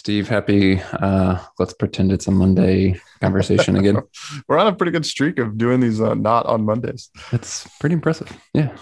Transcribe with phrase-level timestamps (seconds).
[0.00, 0.80] Steve, happy.
[0.94, 3.98] Uh, let's pretend it's a Monday conversation again.
[4.48, 7.10] We're on a pretty good streak of doing these uh, not on Mondays.
[7.32, 8.34] It's pretty impressive.
[8.54, 8.74] Yeah.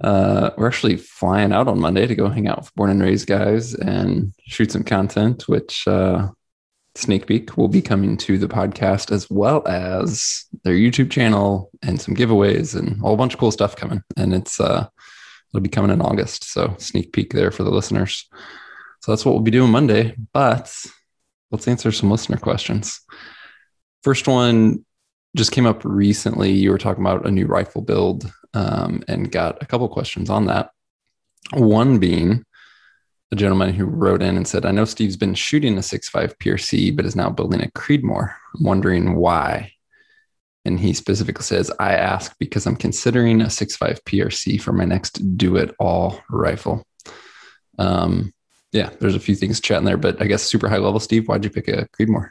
[0.00, 3.28] Uh, we're actually flying out on Monday to go hang out with Born and Raised
[3.28, 6.30] guys and shoot some content, which uh,
[6.96, 12.00] sneak peek will be coming to the podcast as well as their YouTube channel and
[12.00, 14.02] some giveaways and a whole bunch of cool stuff coming.
[14.16, 14.88] And it's uh,
[15.52, 18.28] it'll be coming in August, so sneak peek there for the listeners.
[19.04, 20.16] So that's what we'll be doing Monday.
[20.32, 20.74] But
[21.50, 23.02] let's answer some listener questions.
[24.02, 24.86] First one
[25.36, 26.52] just came up recently.
[26.52, 30.46] You were talking about a new rifle build um, and got a couple questions on
[30.46, 30.70] that.
[31.52, 32.46] One being
[33.30, 36.96] a gentleman who wrote in and said, I know Steve's been shooting a 6.5 PRC,
[36.96, 38.32] but is now building a Creedmoor.
[38.56, 39.72] I'm wondering why.
[40.64, 45.36] And he specifically says, I ask because I'm considering a 6.5 PRC for my next
[45.36, 46.86] do it all rifle.
[47.78, 48.32] Um,
[48.74, 51.44] yeah, there's a few things chatting there, but I guess super high level, Steve, why'd
[51.44, 52.30] you pick a Creedmoor?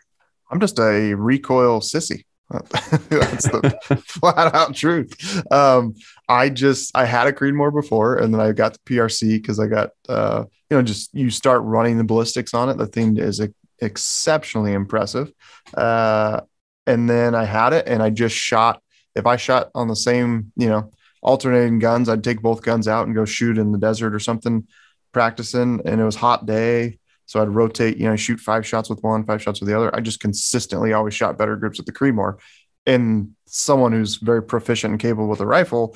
[0.52, 2.26] I'm just a recoil sissy.
[2.50, 5.42] That's the flat out truth.
[5.52, 5.96] Um,
[6.28, 9.68] I just I had a Creedmoor before, and then I got the PRC because I
[9.68, 12.78] got uh, you know just you start running the ballistics on it.
[12.78, 13.42] The thing is
[13.80, 15.32] exceptionally impressive.
[15.74, 16.42] Uh,
[16.86, 18.84] and then I had it, and I just shot.
[19.16, 20.92] If I shot on the same you know
[21.24, 24.68] alternating guns, I'd take both guns out and go shoot in the desert or something,
[25.14, 25.82] practicing.
[25.86, 29.26] And it was hot day, so I'd rotate, you know, shoot five shots with one,
[29.26, 29.96] five shots with the other.
[29.96, 32.40] I just consistently always shot better grips with the Creedmoor.
[32.86, 35.96] And someone who's very proficient and capable with a rifle,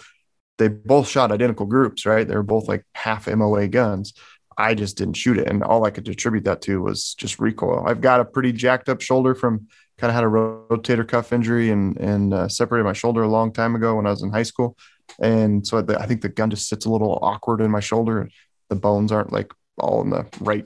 [0.58, 2.28] they both shot identical groups, right?
[2.28, 4.14] They were both like half MOA guns.
[4.58, 5.48] I just didn't shoot it.
[5.48, 7.86] And all I could attribute that to was just recoil.
[7.86, 11.70] I've got a pretty jacked up shoulder from kind of had a rotator cuff injury
[11.70, 14.44] and, and uh, separated my shoulder a long time ago when I was in high
[14.44, 14.78] school.
[15.20, 18.30] And so I think the gun just sits a little awkward in my shoulder.
[18.70, 20.66] The bones aren't like all in the right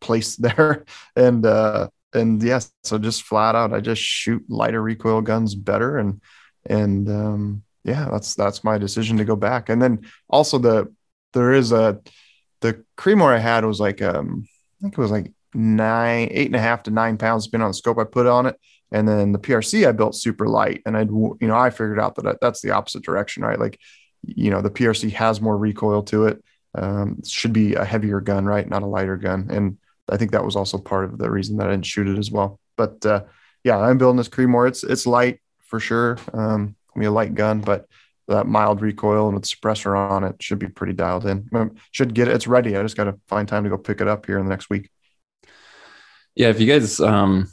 [0.00, 0.84] place there.
[1.16, 5.54] And uh and yes, yeah, so just flat out, I just shoot lighter recoil guns
[5.54, 5.98] better.
[5.98, 6.20] And
[6.66, 9.68] and um yeah, that's that's my decision to go back.
[9.68, 10.92] And then also the
[11.32, 12.00] there is a
[12.60, 14.46] the Creedmoor I had was like um
[14.80, 17.70] I think it was like nine, eight and a half to nine pounds depending on
[17.70, 18.56] the scope I put on it.
[18.90, 22.14] And then the PRC I built super light, and I'd you know, I figured out
[22.16, 23.58] that that's the opposite direction, right?
[23.58, 23.78] Like,
[24.22, 26.44] you know, the PRC has more recoil to it.
[26.74, 28.68] Um, should be a heavier gun, right?
[28.68, 29.48] Not a lighter gun.
[29.50, 29.78] And
[30.08, 32.30] I think that was also part of the reason that I didn't shoot it as
[32.30, 32.58] well.
[32.76, 33.24] But uh,
[33.64, 34.68] yeah, I'm building this Creedmoor.
[34.68, 36.18] It's it's light for sure.
[36.32, 37.86] Um, be a light gun, but
[38.28, 41.48] that mild recoil and with suppressor on it should be pretty dialed in.
[41.54, 42.34] Um, should get it.
[42.34, 42.76] It's ready.
[42.76, 44.70] I just got to find time to go pick it up here in the next
[44.70, 44.90] week.
[46.34, 47.50] Yeah, if you guys um,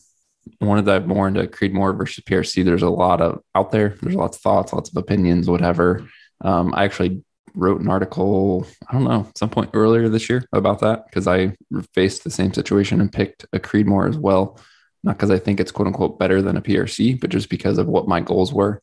[0.62, 3.96] want to dive more into Creedmoor versus PRC, there's a lot of out there.
[4.02, 6.08] There's lots of thoughts, lots of opinions, whatever.
[6.42, 10.80] Um, I actually wrote an article, I don't know, some point earlier this year about
[10.82, 11.56] that because I
[11.94, 14.60] faced the same situation and picked a Creedmoor as well.
[15.04, 17.88] Not because I think it's quote unquote better than a PRC, but just because of
[17.88, 18.82] what my goals were.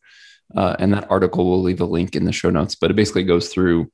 [0.54, 3.24] Uh, and that article will leave a link in the show notes, but it basically
[3.24, 3.90] goes through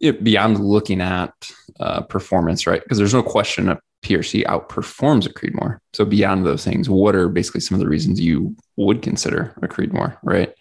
[0.00, 1.32] it beyond looking at
[1.78, 2.82] uh, performance, right?
[2.82, 5.78] Because there's no question a PRC outperforms a Creedmoor.
[5.92, 9.68] So beyond those things, what are basically some of the reasons you would consider a
[9.68, 10.52] Creedmoor, right?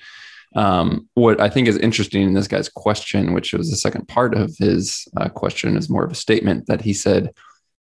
[0.55, 4.35] Um, what I think is interesting in this guy's question, which was the second part
[4.35, 7.33] of his uh, question, is more of a statement that he said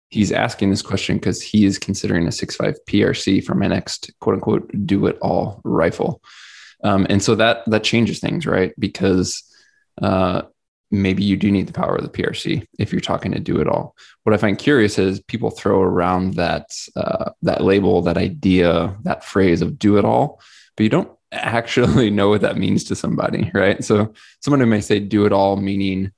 [0.08, 4.34] he's asking this question because he is considering a 6.5 PRC for my next quote
[4.34, 6.22] unquote do it all rifle.
[6.84, 8.72] Um, and so that that changes things, right?
[8.78, 9.42] Because
[10.00, 10.42] uh,
[10.90, 13.68] maybe you do need the power of the PRC if you're talking to do it
[13.68, 13.96] all.
[14.24, 19.24] What I find curious is people throw around that uh, that label, that idea, that
[19.24, 20.40] phrase of do it all,
[20.76, 23.82] but you don't actually know what that means to somebody, right?
[23.84, 26.12] So someone who may say do it all, meaning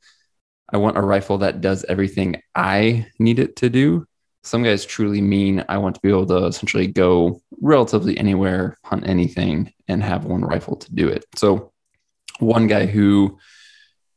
[0.72, 4.06] I want a rifle that does everything I need it to do.
[4.42, 9.06] Some guys truly mean I want to be able to essentially go relatively anywhere, hunt
[9.06, 11.24] anything, and have one rifle to do it.
[11.36, 11.72] So,
[12.38, 13.38] one guy who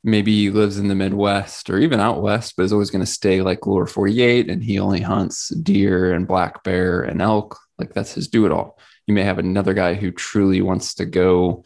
[0.03, 3.41] maybe lives in the Midwest or even out west, but is always going to stay
[3.41, 8.13] like lower 48 and he only hunts deer and black bear and elk, like that's
[8.13, 8.77] his do it all
[9.11, 11.65] you may have another guy who truly wants to go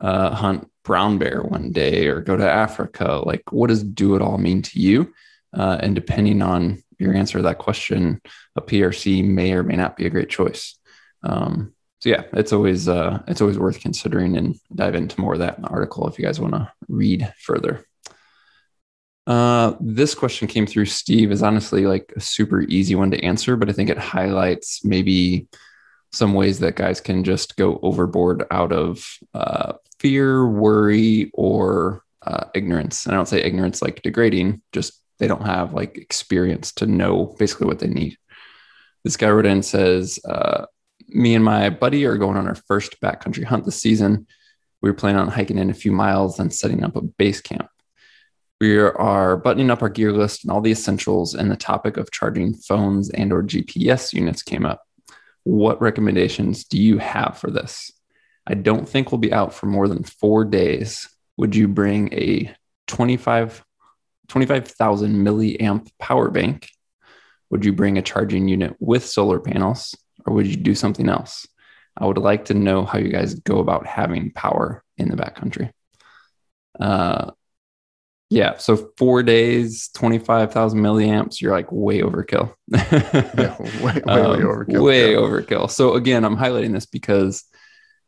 [0.00, 3.22] uh, hunt brown bear one day or go to Africa.
[3.24, 5.14] Like, what does do it all mean to you?
[5.56, 8.20] Uh, and depending on your answer to that question,
[8.54, 10.78] a PRC may or may not be a great choice.
[11.22, 15.38] Um, so yeah, it's always uh, it's always worth considering and dive into more of
[15.38, 17.86] that in the article if you guys want to read further.
[19.26, 23.56] Uh, this question came through Steve is honestly like a super easy one to answer,
[23.56, 25.48] but I think it highlights maybe
[26.14, 32.44] some ways that guys can just go overboard out of uh, fear, worry, or uh,
[32.54, 33.04] ignorance.
[33.04, 37.34] And I don't say ignorance like degrading, just they don't have like experience to know
[37.38, 38.16] basically what they need.
[39.02, 40.66] This guy wrote in says, uh,
[41.08, 44.26] Me and my buddy are going on our first backcountry hunt this season.
[44.80, 47.68] We were planning on hiking in a few miles and setting up a base camp.
[48.60, 52.12] We are buttoning up our gear list and all the essentials, and the topic of
[52.12, 54.82] charging phones and or GPS units came up.
[55.44, 57.92] What recommendations do you have for this?
[58.46, 61.08] I don't think we'll be out for more than four days.
[61.36, 62.54] Would you bring a
[62.88, 63.64] 25
[64.28, 66.70] 25,000 milliamp power bank?
[67.50, 69.94] Would you bring a charging unit with solar panels
[70.26, 71.46] or would you do something else?
[71.96, 75.70] I would like to know how you guys go about having power in the backcountry.
[76.80, 77.30] Uh,
[78.34, 82.52] yeah, so four days, 25,000 milliamps, you're like way overkill.
[82.68, 84.82] yeah, way, way, um, way overkill.
[84.82, 85.18] Way yeah.
[85.18, 85.70] overkill.
[85.70, 87.44] So, again, I'm highlighting this because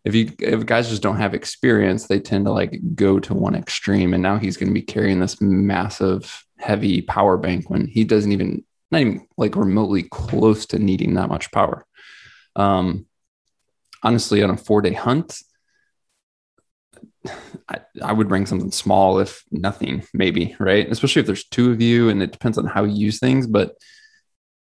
[0.05, 3.55] if you if guys just don't have experience, they tend to like go to one
[3.55, 4.14] extreme.
[4.14, 8.32] And now he's going to be carrying this massive, heavy power bank when he doesn't
[8.32, 11.87] even not even like remotely close to needing that much power.
[12.56, 13.06] Um,
[14.02, 15.38] honestly, on a four day hunt,
[17.69, 20.90] I, I would bring something small, if nothing, maybe, right?
[20.90, 23.46] Especially if there's two of you and it depends on how you use things.
[23.46, 23.73] But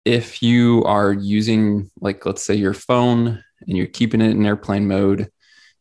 [0.06, 4.88] if you are using, like, let's say your phone and you're keeping it in airplane
[4.88, 5.30] mode,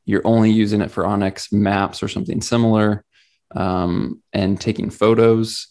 [0.05, 3.05] you're only using it for onX maps or something similar,
[3.55, 5.69] um, and taking photos,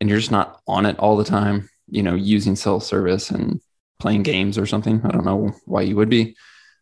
[0.00, 3.60] and you're just not on it all the time, you know, using cell service and
[3.98, 5.00] playing games or something.
[5.04, 6.36] I don't know why you would be,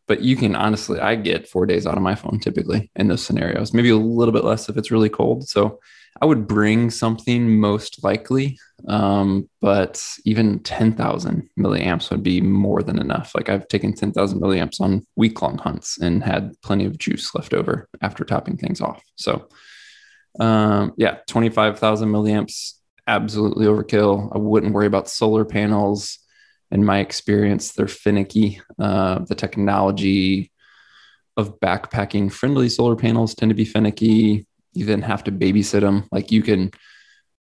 [0.06, 3.24] but you can honestly, I get four days out of my phone typically in those
[3.24, 5.48] scenarios, maybe a little bit less if it's really cold.
[5.48, 5.80] So
[6.20, 8.58] I would bring something most likely,
[8.88, 13.32] um, but even 10,000 milliamps would be more than enough.
[13.34, 17.52] Like I've taken 10,000 milliamps on week long hunts and had plenty of juice left
[17.52, 19.02] over after topping things off.
[19.16, 19.48] So,
[20.40, 22.74] um, yeah, 25,000 milliamps,
[23.06, 24.34] absolutely overkill.
[24.34, 26.18] I wouldn't worry about solar panels.
[26.70, 28.60] In my experience, they're finicky.
[28.78, 30.50] Uh, the technology
[31.36, 34.46] of backpacking friendly solar panels tend to be finicky
[34.76, 36.06] you then have to babysit them.
[36.12, 36.70] Like you can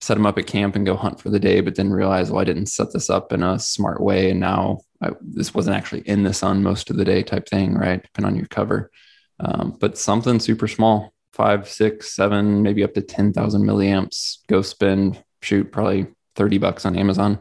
[0.01, 2.41] set them up at camp and go hunt for the day, but then realize, well,
[2.41, 4.29] I didn't set this up in a smart way.
[4.29, 7.73] And now I, this wasn't actually in the sun most of the day type thing,
[7.73, 8.01] right?
[8.01, 8.91] Depending on your cover.
[9.39, 15.23] Um, but something super small, five, six, seven, maybe up to 10,000 milliamps, go spend,
[15.41, 17.39] shoot probably 30 bucks on Amazon,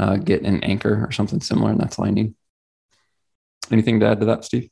[0.00, 1.70] uh, get an Anker or something similar.
[1.70, 2.34] And that's all I need.
[3.70, 4.70] Anything to add to that, Steve?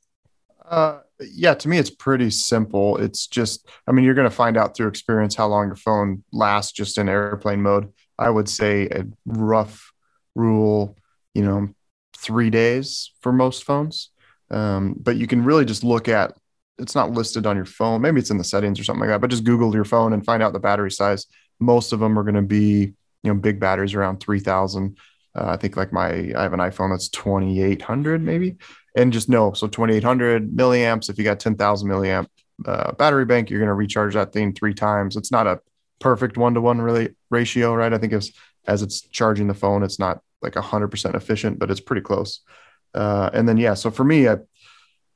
[0.66, 2.96] Uh, yeah, to me, it's pretty simple.
[2.96, 6.24] It's just, I mean, you're going to find out through experience how long your phone
[6.32, 7.92] lasts just in airplane mode.
[8.18, 9.92] I would say a rough
[10.34, 10.96] rule,
[11.34, 11.68] you know,
[12.16, 14.10] three days for most phones.
[14.50, 16.32] Um, but you can really just look at
[16.78, 18.00] it's not listed on your phone.
[18.00, 20.24] Maybe it's in the settings or something like that, but just Google your phone and
[20.24, 21.26] find out the battery size.
[21.60, 24.96] Most of them are going to be, you know, big batteries around 3000.
[25.38, 28.56] Uh, I think like my, I have an iPhone that's 2800 maybe?
[28.96, 29.52] And just no.
[29.52, 32.26] so 2800 milliamps if you got 10,000 milliamp
[32.66, 35.16] uh, battery bank you're going to recharge that thing three times.
[35.16, 35.60] It's not a
[36.00, 37.92] perfect one-to-one really ratio right?
[37.92, 38.32] I think it's
[38.66, 42.40] as it's charging the phone it's not like 100% efficient but it's pretty close.
[42.94, 44.36] Uh, and then yeah so for me i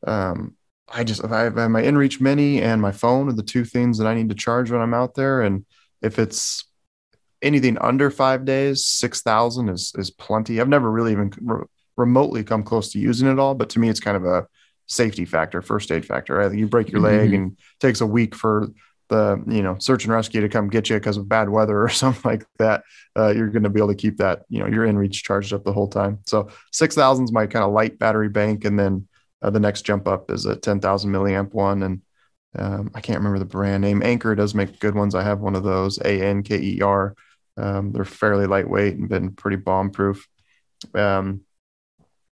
[0.07, 0.55] um,
[0.93, 4.07] i just i have my inreach mini and my phone are the two things that
[4.07, 5.43] i need to charge when i'm out there.
[5.43, 5.65] And
[6.03, 6.65] if it's
[7.43, 11.33] anything under five days 6000 is is plenty i've never really even
[11.97, 13.55] remotely come close to using it all.
[13.55, 14.47] But to me, it's kind of a
[14.87, 16.37] safety factor, first aid factor.
[16.37, 16.53] Right?
[16.53, 17.19] You break your mm-hmm.
[17.19, 18.69] leg and takes a week for
[19.09, 21.89] the you know search and rescue to come get you because of bad weather or
[22.03, 22.83] something like that.
[23.17, 25.65] Uh, you're going to be able to keep that you know your inReach charged up
[25.65, 26.19] the whole time.
[26.27, 29.09] So six thousand is my kind of light battery bank, and then
[29.43, 32.03] uh, the next jump up is a ten thousand milliamp one, and
[32.55, 34.03] um, I can't remember the brand name.
[34.03, 35.15] Anker does make good ones.
[35.15, 35.99] I have one of those.
[35.99, 37.15] A N K E R.
[37.57, 40.27] Um, they're fairly lightweight and been pretty bomb proof.
[40.95, 41.43] Um,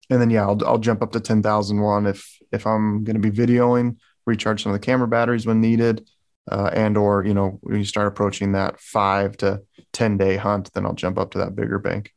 [0.09, 3.35] and then yeah, I'll I'll jump up to 10,001 if if I'm going to be
[3.35, 6.07] videoing, recharge some of the camera batteries when needed,
[6.51, 9.61] uh, and or you know when you start approaching that five to
[9.93, 12.11] 10 day hunt, then I'll jump up to that bigger bank.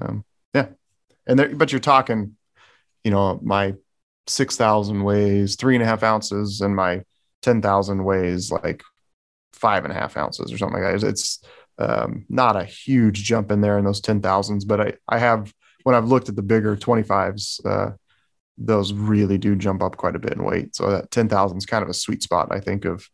[0.00, 0.24] Um,
[0.54, 0.68] yeah,
[1.26, 2.36] and there, but you're talking,
[3.04, 3.74] you know, my
[4.28, 7.02] 6,000 weighs three and a half ounces, and my
[7.42, 8.82] 10,000 weighs like
[9.52, 11.08] five and a half ounces or something like that.
[11.08, 11.44] It's
[11.78, 15.52] um, not a huge jump in there in those 10,000s, but I I have
[15.84, 17.92] when I've looked at the bigger 25s, uh,
[18.58, 20.74] those really do jump up quite a bit in weight.
[20.74, 23.08] So that 10,000 is kind of a sweet spot, I think, of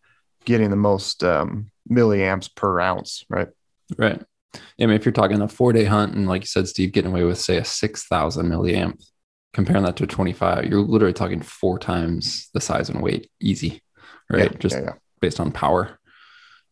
[0.45, 3.49] getting the most um, milliamps per ounce, right?
[3.99, 4.23] Right.
[4.54, 7.11] I mean, if you're talking a four day hunt and like you said, Steve, getting
[7.11, 9.02] away with say a 6,000 milliamp,
[9.52, 13.83] comparing that to a 25, you're literally talking four times the size and weight, easy,
[14.31, 14.50] right?
[14.50, 14.92] Yeah, Just yeah, yeah.
[15.21, 15.99] based on power.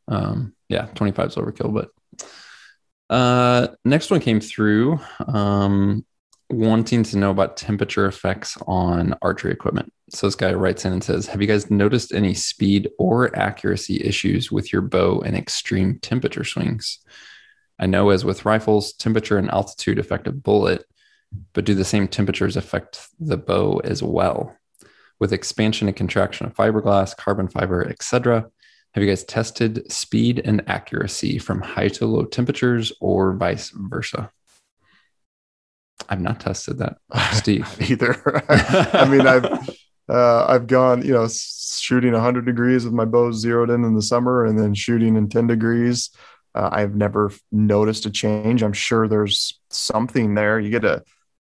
[0.09, 1.91] Um, yeah, 25 is overkill, but
[3.15, 5.01] uh, next one came through.
[5.27, 6.07] Um,
[6.49, 9.93] wanting to know about temperature effects on archery equipment.
[10.11, 14.03] So this guy writes in and says, Have you guys noticed any speed or accuracy
[14.03, 16.99] issues with your bow and extreme temperature swings?
[17.79, 20.85] I know as with rifles, temperature and altitude affect a bullet,
[21.53, 24.57] but do the same temperatures affect the bow as well?
[25.19, 28.51] With expansion and contraction of fiberglass, carbon fiber, etc.,
[28.95, 34.31] have you guys tested speed and accuracy from high to low temperatures or vice versa?
[36.09, 36.97] I've not tested that,
[37.33, 37.69] Steve.
[37.89, 38.43] Either.
[38.93, 39.71] I mean, I've
[40.09, 44.03] uh, I've gone, you know, shooting 100 degrees with my bow zeroed in in the
[44.03, 46.11] summer, and then shooting in 10 degrees.
[46.53, 48.65] Uh, I've never noticed a change.
[48.65, 50.59] I'm sure there's something there.
[50.59, 51.05] You get a,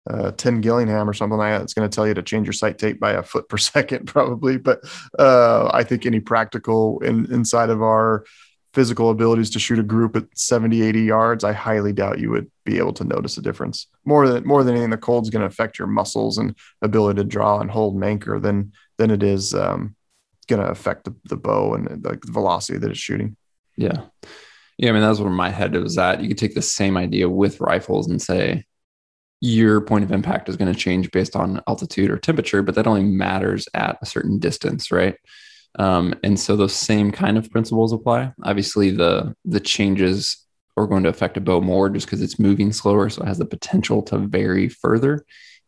[0.07, 1.61] a Tim Gillingham or something like that.
[1.61, 4.07] It's going to tell you to change your sight tape by a foot per second,
[4.07, 4.57] probably.
[4.57, 4.81] But
[5.17, 8.25] uh, I think any practical in, inside of our
[8.73, 12.49] physical abilities to shoot a group at 70, 80 yards, I highly doubt you would
[12.65, 13.87] be able to notice a difference.
[14.03, 17.23] More than more than anything, the cold's going to affect your muscles and ability to
[17.23, 19.95] draw and hold and anchor than than it is um,
[20.47, 23.37] going to affect the, the bow and the, the velocity that it's shooting.
[23.77, 24.01] Yeah.
[24.77, 26.21] Yeah, I mean that's where my head was at.
[26.21, 28.65] You could take the same idea with rifles and say
[29.43, 32.87] your point of impact is going to change based on altitude or temperature, but that
[32.87, 35.15] only matters at a certain distance, right?
[35.77, 38.31] Um, and so those same kind of principles apply.
[38.43, 40.37] Obviously, the the changes
[40.77, 43.37] are going to affect a bow more just because it's moving slower, so it has
[43.37, 45.25] the potential to vary further,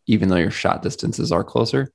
[0.07, 1.91] even though your shot distances are closer.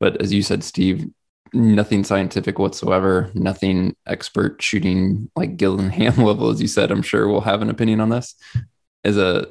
[0.00, 1.06] But as you said, Steve,
[1.52, 6.90] nothing scientific whatsoever, nothing expert shooting like Gillingham level, as you said.
[6.90, 8.34] I'm sure we'll have an opinion on this.
[9.04, 9.46] As a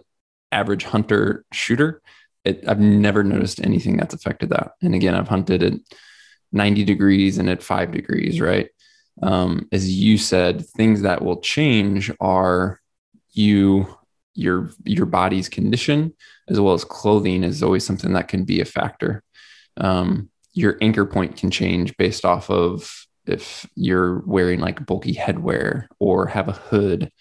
[0.51, 2.01] average hunter shooter,
[2.45, 4.71] it, I've never noticed anything that's affected that.
[4.81, 5.73] And again, I've hunted at
[6.51, 8.69] 90 degrees and at five degrees, right?
[9.21, 12.79] Um, as you said, things that will change are
[13.31, 13.95] you
[14.35, 16.13] your your body's condition
[16.47, 19.23] as well as clothing is always something that can be a factor.
[19.77, 25.87] Um, your anchor point can change based off of if you're wearing like bulky headwear
[25.99, 27.11] or have a hood.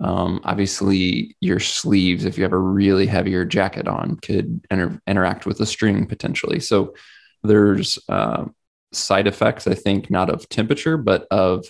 [0.00, 5.46] Um, obviously, your sleeves, if you have a really heavier jacket on, could inter- interact
[5.46, 6.60] with the string potentially.
[6.60, 6.94] So
[7.42, 8.46] there's uh,
[8.92, 11.66] side effects, I think, not of temperature, but of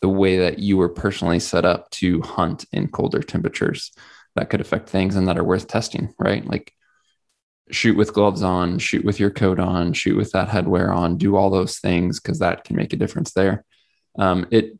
[0.00, 3.92] the way that you were personally set up to hunt in colder temperatures
[4.34, 6.44] that could affect things and that are worth testing, right?
[6.46, 6.72] Like
[7.70, 11.36] shoot with gloves on, shoot with your coat on, shoot with that headwear on, do
[11.36, 13.64] all those things because that can make a difference there.
[14.18, 14.78] Um, it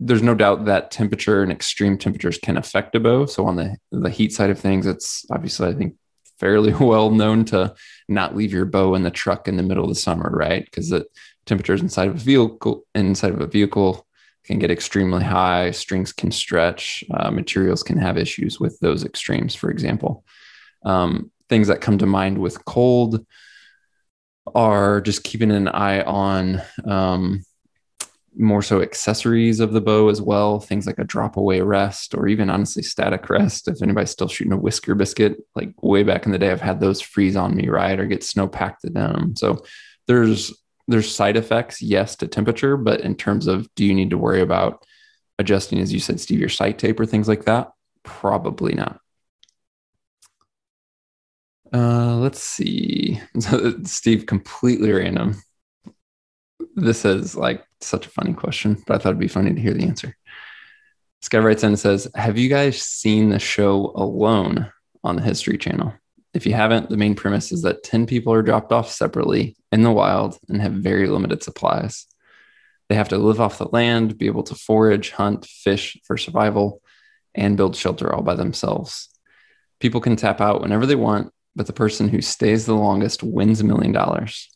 [0.00, 3.26] there's no doubt that temperature and extreme temperatures can affect a bow.
[3.26, 5.96] So on the the heat side of things, it's obviously I think
[6.38, 7.74] fairly well known to
[8.08, 10.64] not leave your bow in the truck in the middle of the summer, right?
[10.64, 11.06] Because the
[11.44, 14.06] temperatures inside of a vehicle inside of a vehicle
[14.44, 15.70] can get extremely high.
[15.70, 17.04] Strings can stretch.
[17.12, 19.54] Uh, materials can have issues with those extremes.
[19.54, 20.24] For example,
[20.82, 23.26] um, things that come to mind with cold
[24.54, 27.42] are just keeping an eye on um,
[28.36, 32.28] more so accessories of the bow as well things like a drop away rest or
[32.28, 33.66] even honestly static rest.
[33.66, 36.80] If anybody's still shooting a whisker biscuit like way back in the day i've had
[36.80, 39.34] those freeze on me right or get snow packed to them.
[39.36, 39.64] So
[40.06, 40.52] there's
[40.86, 44.40] there's side effects yes to temperature but in terms of do you need to worry
[44.40, 44.84] about
[45.38, 47.70] adjusting as you said steve your sight tape or things like that?
[48.04, 49.00] Probably not.
[51.72, 53.20] Uh let's see.
[53.84, 55.36] Steve completely random.
[56.76, 59.74] This is like such a funny question, but I thought it'd be funny to hear
[59.74, 60.16] the answer.
[61.20, 64.72] This guy writes in and says, Have you guys seen the show Alone
[65.04, 65.92] on the History Channel?
[66.32, 69.82] If you haven't, the main premise is that 10 people are dropped off separately in
[69.82, 72.06] the wild and have very limited supplies.
[72.88, 76.82] They have to live off the land, be able to forage, hunt, fish for survival,
[77.34, 79.08] and build shelter all by themselves.
[79.78, 83.60] People can tap out whenever they want, but the person who stays the longest wins
[83.60, 84.48] a million dollars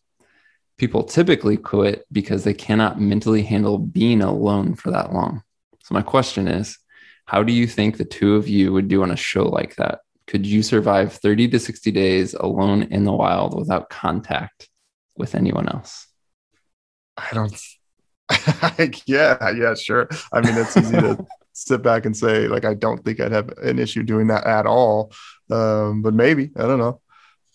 [0.79, 5.43] people typically quit because they cannot mentally handle being alone for that long.
[5.83, 6.79] So, my question is
[7.27, 10.01] how do you think the two of you would do on a show like that?
[10.27, 14.69] Could you survive 30 to 60 days alone in the wild without contact
[15.17, 16.07] with anyone else?
[17.17, 17.55] I don't.
[19.07, 20.09] yeah, yeah, sure.
[20.33, 23.51] I mean, it's easy to sit back and say, like, I don't think I'd have
[23.59, 25.13] an issue doing that at all.
[25.51, 27.01] Um, but maybe, I don't know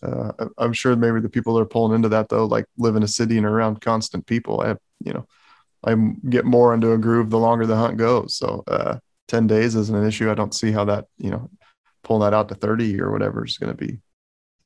[0.02, 3.04] uh, I'm sure maybe the people that are pulling into that though, like live in
[3.04, 4.62] a city and around constant people.
[4.62, 5.28] I you know,
[5.84, 5.96] I
[6.30, 8.36] get more into a groove the longer the hunt goes.
[8.36, 10.30] So uh, 10 days isn't an issue.
[10.30, 11.50] I don't see how that, you know,
[12.04, 14.00] pulling that out to 30 or whatever is going to be.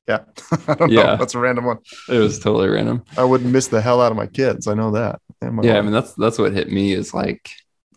[0.08, 0.24] Yeah.
[0.68, 1.04] I don't yeah.
[1.04, 1.18] know.
[1.18, 1.78] That's a random one.
[2.10, 3.04] It was totally random.
[3.18, 4.68] I wouldn't miss the hell out of my kids.
[4.68, 5.20] I know that.
[5.42, 5.50] yeah.
[5.50, 5.66] Life.
[5.66, 7.52] I mean, that's, that's what hit me is like,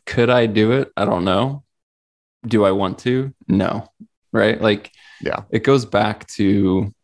[0.04, 0.92] could I do it?
[0.96, 1.64] I don't know.
[2.46, 3.34] Do I want to?
[3.48, 3.88] No.
[4.30, 4.60] Right.
[4.60, 5.42] Like, Yeah.
[5.50, 6.94] It goes back to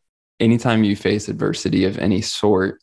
[0.43, 2.83] anytime you face adversity of any sort,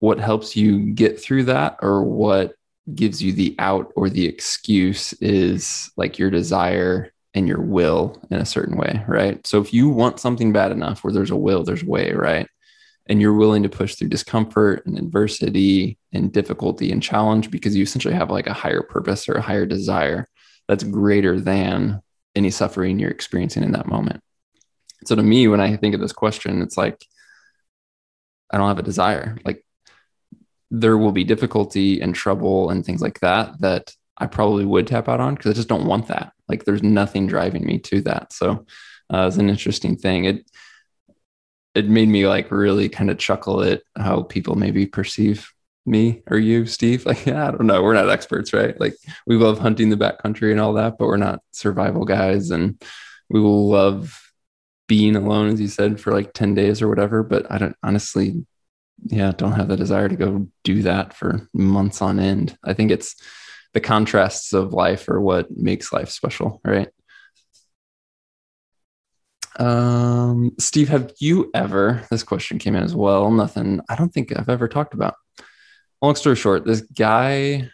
[0.00, 2.54] what helps you get through that or what
[2.94, 8.38] gives you the out or the excuse is like your desire and your will in
[8.38, 9.46] a certain way, right?
[9.46, 12.48] So if you want something bad enough where there's a will, there's a way, right?
[13.06, 17.82] And you're willing to push through discomfort and adversity and difficulty and challenge because you
[17.82, 20.26] essentially have like a higher purpose or a higher desire
[20.68, 22.00] that's greater than
[22.34, 24.22] any suffering you're experiencing in that moment.
[25.08, 27.04] So to me, when I think of this question, it's like,
[28.52, 29.36] I don't have a desire.
[29.44, 29.64] Like
[30.70, 35.08] there will be difficulty and trouble and things like that that I probably would tap
[35.08, 36.32] out on because I just don't want that.
[36.48, 38.32] Like there's nothing driving me to that.
[38.32, 38.66] So
[39.12, 40.24] uh, it's an interesting thing.
[40.24, 40.50] It
[41.74, 45.50] it made me like really kind of chuckle at how people maybe perceive
[45.86, 47.04] me or you, Steve.
[47.06, 47.82] Like, yeah, I don't know.
[47.82, 48.78] We're not experts, right?
[48.80, 48.94] Like
[49.26, 52.50] we love hunting the backcountry and all that, but we're not survival guys.
[52.50, 52.80] And
[53.28, 54.20] we will love
[54.86, 57.22] being alone, as you said, for like 10 days or whatever.
[57.22, 58.44] But I don't honestly,
[59.06, 62.56] yeah, don't have the desire to go do that for months on end.
[62.64, 63.16] I think it's
[63.72, 66.88] the contrasts of life are what makes life special, right?
[69.58, 74.36] Um, Steve, have you ever, this question came in as well, nothing I don't think
[74.36, 75.14] I've ever talked about.
[76.02, 77.70] Long story short, this guy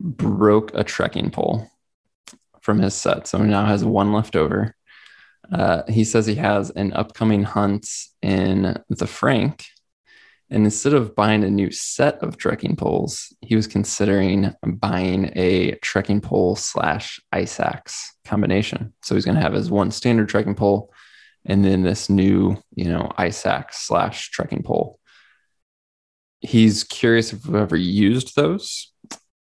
[0.00, 1.70] broke a trekking pole
[2.62, 3.26] from his set.
[3.26, 4.74] So he now has one left over.
[5.52, 7.88] Uh, he says he has an upcoming hunt
[8.22, 9.64] in the Frank
[10.50, 15.72] and instead of buying a new set of trekking poles, he was considering buying a
[15.76, 18.94] trekking pole slash ice axe combination.
[19.02, 20.92] So he's going to have his one standard trekking pole
[21.44, 24.98] and then this new, you know, ice axe slash trekking pole.
[26.40, 28.92] He's curious if we've ever used those,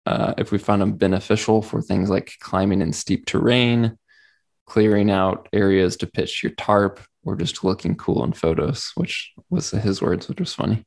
[0.06, 3.96] uh, if we found them beneficial for things like climbing in steep terrain,
[4.70, 9.72] clearing out areas to pitch your tarp, or just looking cool in photos, which was
[9.72, 10.86] his words, which was funny.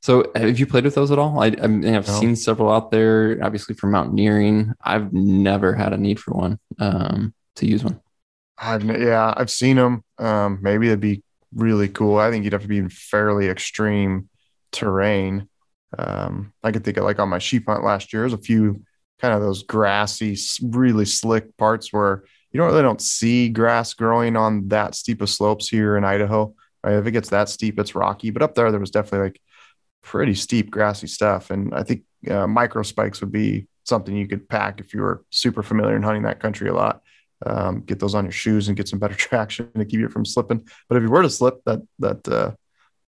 [0.00, 1.40] So, have you played with those at all?
[1.42, 2.20] I, I mean, I've no.
[2.20, 4.74] seen several out there, obviously for mountaineering.
[4.80, 8.00] I've never had a need for one um, to use one.
[8.56, 10.04] I've yeah, I've seen them.
[10.18, 12.16] Um, maybe it'd be really cool.
[12.18, 14.28] I think you'd have to be in fairly extreme
[14.70, 15.48] terrain.
[15.98, 18.84] Um, I could think of like on my sheep hunt last year, there's a few
[19.20, 22.22] kind of those grassy, really slick parts where
[22.58, 26.52] you don't really don't see grass growing on that steep of slopes here in Idaho.
[26.82, 26.96] Right?
[26.96, 28.30] If it gets that steep, it's rocky.
[28.30, 29.40] But up there, there was definitely like
[30.02, 31.52] pretty steep grassy stuff.
[31.52, 35.22] And I think uh, micro spikes would be something you could pack if you were
[35.30, 37.00] super familiar in hunting that country a lot.
[37.46, 40.24] Um, get those on your shoes and get some better traction to keep you from
[40.24, 40.66] slipping.
[40.88, 42.50] But if you were to slip, that that uh,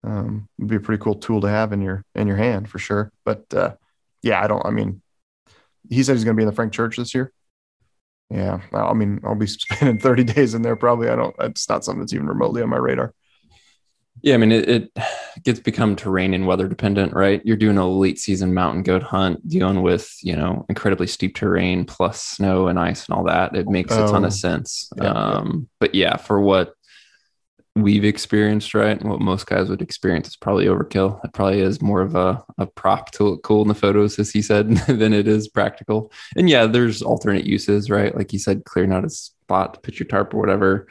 [0.05, 2.79] um, would be a pretty cool tool to have in your in your hand for
[2.79, 3.11] sure.
[3.25, 3.75] But uh,
[4.21, 4.65] yeah, I don't.
[4.65, 5.01] I mean,
[5.89, 7.33] he said he's going to be in the Frank Church this year.
[8.33, 11.09] Yeah, I mean, I'll be spending 30 days in there probably.
[11.09, 11.35] I don't.
[11.39, 13.13] It's not something that's even remotely on my radar.
[14.21, 14.91] Yeah, I mean, it, it
[15.43, 17.41] gets become terrain and weather dependent, right?
[17.43, 21.85] You're doing a late season mountain goat hunt, dealing with you know incredibly steep terrain
[21.85, 23.55] plus snow and ice and all that.
[23.55, 24.89] It makes a ton of oh, sense.
[24.97, 25.67] Yeah, um, yeah.
[25.79, 26.73] But yeah, for what
[27.75, 28.99] we've experienced, right?
[28.99, 31.23] And what most guys would experience is probably overkill.
[31.25, 34.31] It probably is more of a, a prop to look cool in the photos, as
[34.31, 36.11] he said, than it is practical.
[36.35, 38.15] And yeah, there's alternate uses, right?
[38.15, 40.87] Like he said, clearing out a spot to put your tarp or whatever.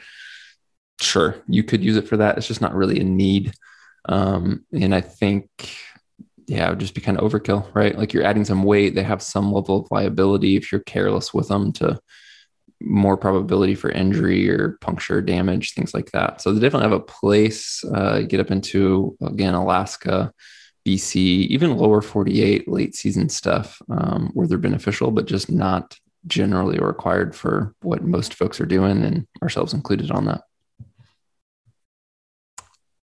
[0.99, 2.37] Sure, you could use it for that.
[2.37, 3.53] It's just not really a need.
[4.05, 5.47] Um, and I think,
[6.47, 7.97] yeah, it would just be kind of overkill, right?
[7.97, 8.93] Like you're adding some weight.
[8.93, 11.99] They have some level of liability if you're careless with them to
[12.83, 16.41] more probability for injury or puncture damage, things like that.
[16.41, 17.83] So they definitely have a place.
[17.85, 20.33] Uh, get up into again Alaska,
[20.85, 26.79] BC, even lower 48 late season stuff um, where they're beneficial, but just not generally
[26.79, 30.41] required for what most folks are doing, and ourselves included on that.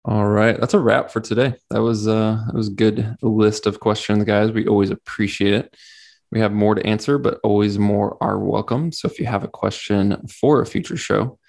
[0.06, 1.56] All right, that's a wrap for today.
[1.70, 4.52] That was uh, that was a good list of questions, guys.
[4.52, 5.76] We always appreciate it.
[6.32, 8.92] We have more to answer, but always more are welcome.
[8.92, 11.40] So if you have a question for a future show,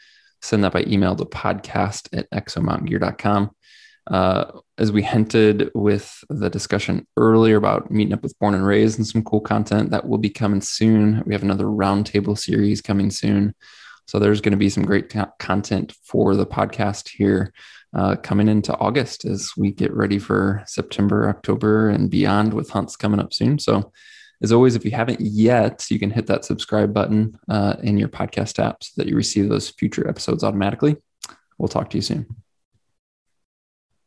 [0.42, 3.50] send that by email to podcast at exomountaingear.com.
[4.10, 8.98] Uh, as we hinted with the discussion earlier about meeting up with Born and Raised
[8.98, 11.22] and some cool content that will be coming soon.
[11.26, 13.54] We have another roundtable series coming soon.
[14.06, 17.52] So there's going to be some great co- content for the podcast here
[17.94, 22.96] uh, coming into August as we get ready for September, October, and beyond with hunts
[22.96, 23.58] coming up soon.
[23.58, 23.92] So
[24.42, 28.08] as always, if you haven't yet, you can hit that subscribe button uh, in your
[28.08, 30.96] podcast app so that you receive those future episodes automatically.
[31.58, 32.39] We'll talk to you soon.